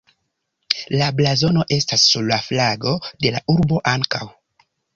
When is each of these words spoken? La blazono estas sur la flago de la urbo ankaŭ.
La 1.01 1.09
blazono 1.19 1.65
estas 1.77 2.07
sur 2.13 2.27
la 2.31 2.41
flago 2.47 2.97
de 3.27 3.35
la 3.39 3.45
urbo 3.57 3.83
ankaŭ. 3.95 4.25